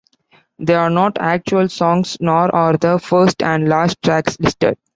They 0.57 0.73
are 0.73 0.89
not 0.89 1.19
actual 1.19 1.69
songs, 1.69 2.17
nor 2.19 2.55
are 2.55 2.75
the 2.75 2.97
first 2.97 3.43
and 3.43 3.69
last 3.69 4.01
tracks 4.01 4.35
listed. 4.39 4.79